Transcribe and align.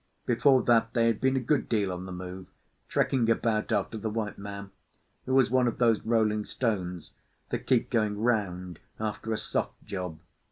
Before 0.25 0.63
that 0.63 0.93
they 0.93 1.05
had 1.05 1.21
been 1.21 1.37
a 1.37 1.39
good 1.39 1.69
deal 1.69 1.93
on 1.93 2.07
the 2.07 2.11
move, 2.11 2.47
trekking 2.89 3.29
about 3.29 3.71
after 3.71 3.99
the 3.99 4.09
white 4.09 4.39
man, 4.39 4.71
who 5.27 5.35
was 5.35 5.51
one 5.51 5.67
of 5.67 5.77
those 5.77 6.01
rolling 6.03 6.43
stones 6.43 7.11
that 7.49 7.67
keep 7.67 7.91
going 7.91 8.17
round 8.17 8.79
after 8.99 9.31
a 9.31 9.37
soft 9.37 9.85
job. 9.85 10.17